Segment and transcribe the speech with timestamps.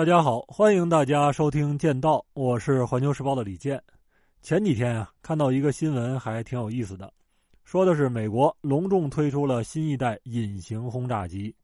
[0.00, 3.78] 大家好，欢迎大家收听《剑道》，我是环球时报的李健。
[4.40, 7.12] 前几天啊，看到一个新闻，还挺有意思的，
[7.64, 11.54] 说的是美国隆重推出了新一代隐形轰炸机。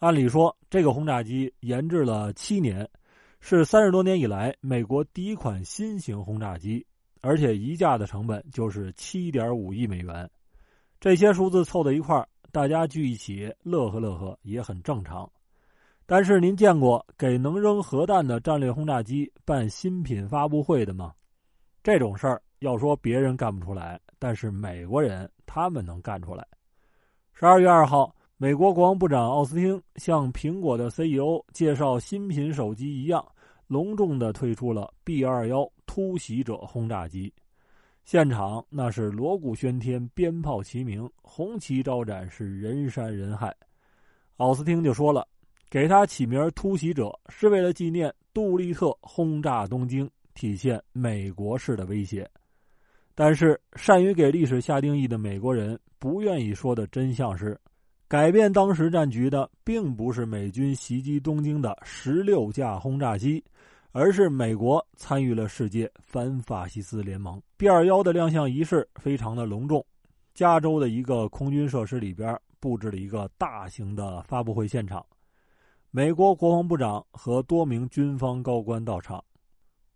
[0.00, 2.90] 按理说，这个轰炸机研制了七年，
[3.38, 6.84] 是三十多年以来美国第一款新型轰炸机，
[7.20, 10.28] 而且一架的成本就是七点五亿美元。
[10.98, 15.30] 这些数字凑在一块儿，大家聚一起乐呵乐呵也很正常。
[16.10, 21.14] 但是您见过给能扔核弹的战略轰炸机办新品发布会的吗？
[21.84, 26.44] 这种事儿要说别人干不出来，但是美国人他们能干出来。
[27.32, 33.24] 十二月二号，美国国防部长奥斯汀向苹果的 CEO 介绍新品手机一样，
[33.68, 37.32] 隆重的推出了 B 二幺突袭者轰炸机。
[38.04, 43.54] 现场那是锣鼓喧天，鞭炮齐鸣，红旗招展，是人山人海。
[44.38, 45.24] 奥斯汀就说了，
[45.70, 50.10] 给他起名“突袭者”是为了纪念杜立特轰炸东京。
[50.32, 52.26] 体现美国式的威胁，
[53.14, 57.60] 但是善于给历史下定义的美国人不愿意说的真相是，
[58.08, 63.44] 改变当时战局的并不是美军袭击东京的十六架轰炸机，
[63.92, 67.42] 而是美国参与了世界反法西斯联盟。
[67.58, 69.84] B 二幺的亮相仪式非常的隆重，
[70.32, 75.04] 加州的一个空军设施里边布置了一个大型的发布会现场，
[75.92, 79.20] 美国国防部长和多名军方高官到场。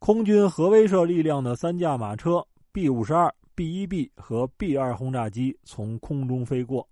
[0.01, 6.85] 空军核威慑力量的三架马车 B 五十二、B 一 B 和 B 二轰炸机从空中飞过。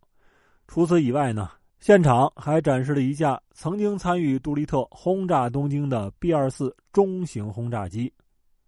[0.69, 8.13] 除此以外呢，现场还展示了一架曾经参与杜立特轰炸东京的 B 二四中型轰炸机。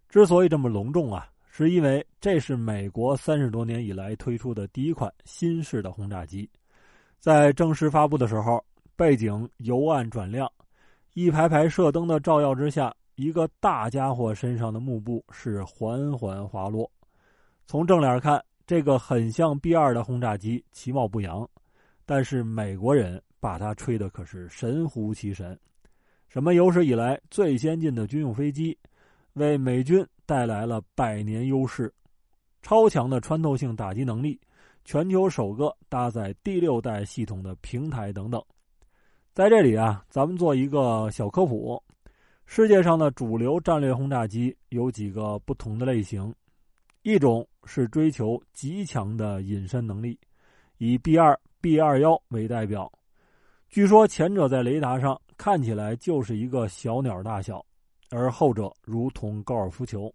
[0.09, 6.49] 之所以这么隆重啊，是因为这是美国三十多年以来推出的第一款新式的轰炸机。
[7.19, 8.61] 在正式发布的时候，
[8.95, 10.51] 背景由暗转亮，
[11.13, 12.95] 一排排射灯的照耀之下。
[13.15, 16.91] 一个大家伙身上的幕布是缓缓滑落。
[17.65, 21.49] 从正脸看，这个很像 B 二的轰炸机其貌不扬，
[22.05, 25.57] 但是美国人把它吹的可是神乎其神。
[26.27, 28.77] 什么有史以来最先进的军用飞机，
[29.31, 31.93] 为美军带来了百年优势，
[32.61, 34.37] 超强的穿透性打击能力，
[34.83, 38.43] 全球首个搭载第六代系统的平台等等。
[39.35, 41.83] 在这里啊，咱们做一个小科普。
[42.45, 46.33] 世界上的主流战略轰炸机有几个不同的类型，
[47.01, 50.17] 一种是追求极强的隐身能力，
[50.77, 52.89] 以 B 二、B 二幺为代表。
[53.67, 57.61] 据说前者在雷达上看起来就是一个小鸟大小，
[58.11, 60.09] 而后者如同高尔夫球。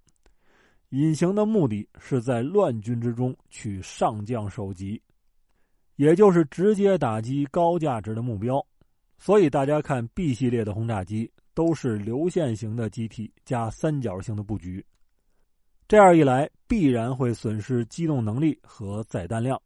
[0.89, 4.99] 隐形的目的是在乱军之中取上将首级，
[5.97, 8.65] 也就是直接打击高价值的目标。
[9.21, 11.31] 所以大家看 B 系列的轰炸机。
[11.53, 14.83] 都是流线型的机体加三角形的布局，
[15.89, 19.61] 这样一来必然会损失机动能力和载弹量。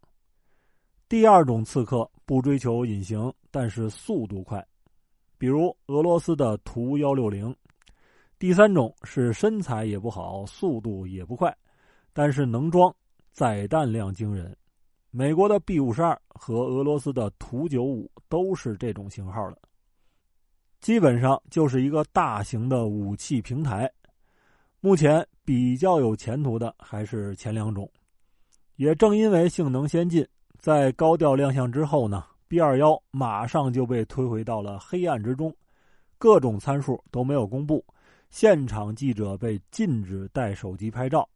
[1.09, 4.67] 第二种刺客不追求隐形，但是速度快，
[5.39, 7.55] 比如俄罗斯的图幺六零。
[8.41, 11.57] 第三种是身材也不好，速度也不快，
[12.13, 12.93] 但是能装，
[13.31, 14.57] 载弹量惊人。
[15.17, 19.59] 美国的 B 五十二和俄罗斯的图九五都是这种型号的。
[20.81, 23.89] 基本上就是一个大型的武器平台，
[24.81, 27.89] 目前比较有前途的还是前两种。
[28.75, 30.27] 也正因为性能先进，
[30.59, 35.55] 在高调亮相之后呢，B 二幺马上就被推回到了黑暗之中，
[36.19, 37.85] 各种参数都没有公布，
[38.31, 41.29] 现场记者被禁止带手机拍照，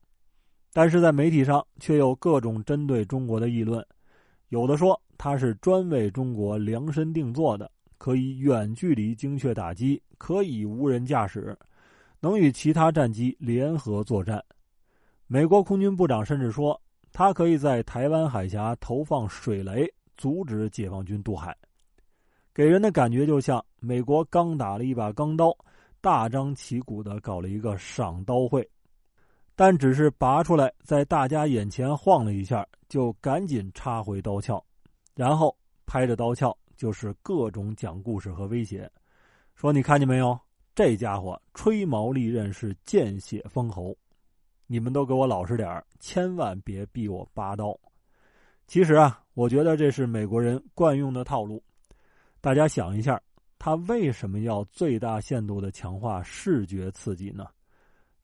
[0.72, 3.84] 但是在媒体上却有各种针对中国的议论，
[4.48, 7.70] 有的说它是专为中国量身定做的。
[8.00, 11.58] 可以远距离精确打击，可以无人驾驶，
[12.20, 14.40] 能与其他战机联合作战。
[15.26, 16.80] 美国空军部长甚至说，
[17.12, 21.54] 它可以在台湾海峡投放水雷，阻止解放军渡海。
[22.54, 25.52] 给人的感觉就像美国刚打了一把钢刀，
[26.00, 28.66] 大张旗鼓的搞了一个赏刀会，
[29.58, 34.62] 但只是拔出来，在大家眼前晃了一下，就赶紧插回刀鞘，
[35.16, 35.52] 然后
[35.84, 36.56] 拍着刀鞘。
[36.76, 38.88] 就是各种讲故事和威胁，
[39.56, 40.38] 说你看见没有？
[40.76, 43.96] 这家伙吹毛利刃是见血封喉，
[44.68, 47.76] 你们都给我老实点千万别逼我拔刀。
[48.68, 51.60] 其实啊，我觉得这是美国人惯用的套路。
[52.40, 53.20] 大家想一下，
[53.58, 57.44] 他为什么要最大限度的强化视觉刺激呢？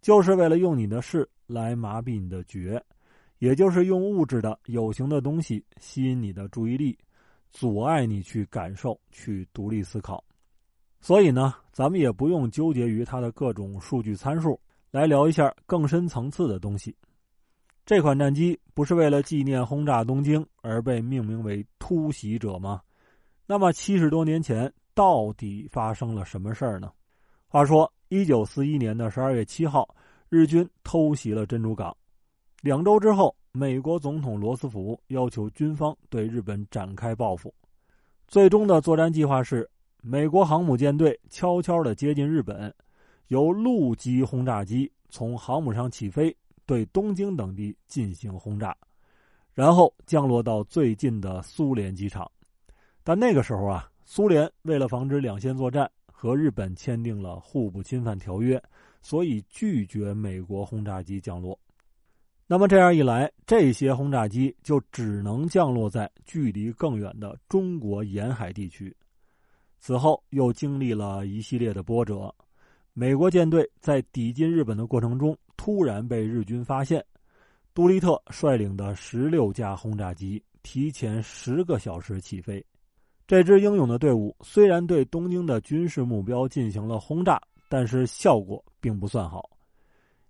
[0.04, 2.78] 就是为了用你的视来麻痹你的觉，
[3.38, 6.98] 也就是用物质的有形的东西吸引你的注意力。
[7.50, 10.22] 阻碍你去感受、去独立思考，
[11.00, 14.60] 所以呢，咱们也不用纠结于它的各种数据参数，
[14.90, 16.94] 来聊一下更深层次的东西。
[17.86, 22.82] 这款战机不是为了纪念轰炸东京而被命名为“突袭者”吗？
[23.46, 26.92] 那么七十多年前到底发生了什么事儿呢？
[27.46, 29.92] 话说，一九四一年的十二月七号，
[30.28, 31.92] 日军偷袭了珍珠港。
[32.62, 37.52] 两周之后，美国总统罗斯福要求军方对日本展开报复。
[38.28, 39.68] 最终的作战计划是，
[40.00, 42.72] 美国航母舰队悄悄地接近日本，
[43.26, 46.32] 由陆基轰炸机从航母上起飞。
[46.66, 48.74] 对东京等地进行轰炸，
[49.54, 52.30] 然后降落到最近的苏联机场。
[53.02, 55.90] 但那个时候啊，苏联为了防止两线作战，
[56.24, 58.58] 和日本签订了互不侵犯条约，
[59.02, 61.58] 所以拒绝美国轰炸机降落。
[62.46, 68.96] 那么这样一来，这些轰炸机就只能降落在距离更远的中国沿海地区。
[69.78, 72.34] 此后又经历了一系列的波折，
[72.94, 75.36] 美国舰队在抵近日本的过程中。
[75.58, 77.04] 突然被日军发现，
[77.74, 82.64] 杜立特率领的十六架轰炸机提前十个小时起飞。
[83.26, 87.40] 这支英勇的队伍虽然对东京的军事目标进行了轰炸，
[87.70, 89.48] 但是效果并不算好。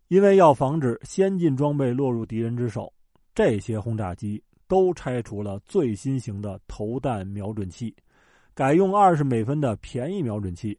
[0.08, 2.92] 因为要防止先进装备落入敌人之手，
[3.34, 7.92] 这些轰炸机都拆除了最新型的投弹瞄准器，
[8.54, 10.78] 改用二十美分的便宜瞄准器。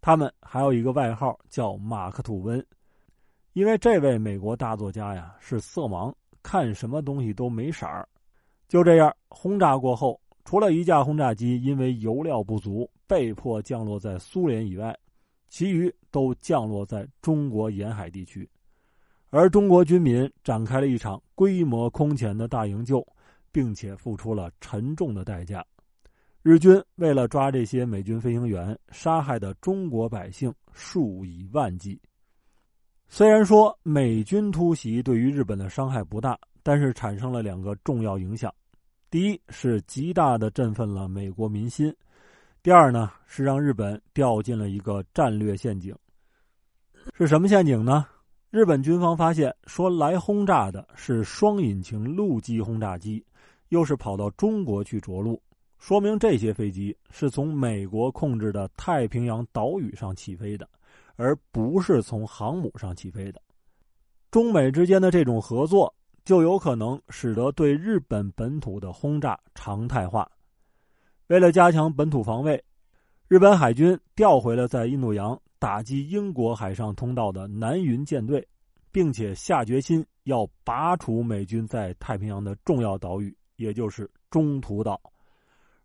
[0.00, 2.64] 他们还有一个外号叫“马克吐温”。
[3.52, 6.10] 因为这位美国大作家呀是色盲，
[6.42, 8.08] 看什么东西都没色儿。
[8.68, 14.96] 就这样，轰炸过后，除了一架轰炸机因为油料不足被迫降落在苏联以外，
[15.48, 18.48] 其余都降落在中国沿海地区。
[19.30, 23.06] 而中国军民展开了一场规模空前的大营救，
[23.50, 25.64] 并且付出了沉重的代价。
[26.42, 32.00] 日军为了抓这些美军飞行员，杀害的中国百姓数以万计。
[33.08, 38.52] 虽然说美军突袭对于日本的伤害不大，但是产生了两个重要影响：
[39.12, 41.92] 第一是极大的振奋了美国民心；
[42.62, 45.94] 第二呢是让日本掉进了一个战略陷阱。
[47.18, 48.06] 是什么陷阱呢？
[48.48, 53.22] 日本军方发现说来轰炸的是双引擎陆基轰炸机，
[53.68, 55.38] 又是跑到中国去着陆，
[55.78, 60.66] 说明这些飞机是从美国控制的太平洋岛屿上起飞的。
[61.16, 63.42] 而不是从航母上起飞的，
[64.30, 65.94] 中美之间的这种合作
[66.24, 70.30] 就有可能使得对日本本土的轰炸常态化。
[71.28, 72.62] 为了加强本土防卫，
[73.28, 78.46] 日本海军调回了在印度洋打击英国海上通道的南云舰队，
[78.90, 85.00] 并且下决心要拔除美军在太平洋的重要岛屿，也就是中途岛。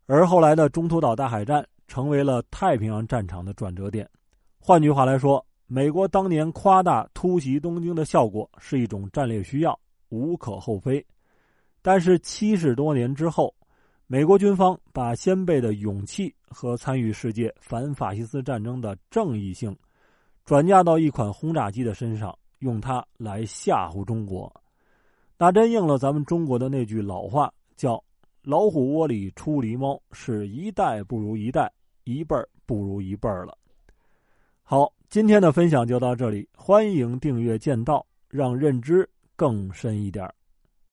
[0.06, 4.10] 而后来的中途岛大海战成为了太平洋战场的转折点。
[4.60, 9.78] 换句话来说，美国当年夸大突袭东京的效果是一种战略需要，
[10.10, 11.06] 无可厚非。
[11.82, 13.54] 但是七十多年之后，
[14.08, 19.76] 美国军方把先辈的勇气和参与世界反法西斯战争的正义性，
[20.46, 24.52] 转嫁到一款轰炸机的身上，用它来吓唬中国，
[25.38, 28.02] 那真应了咱们中国的那句老话，叫
[28.44, 31.72] “老虎窝里出狸猫”，是一代不如一代，
[32.06, 33.58] 一辈儿不如一辈儿了。
[34.64, 36.48] 好，今天的分享就到这里。
[36.56, 40.34] 欢迎订阅剑道，让认知更深一点儿。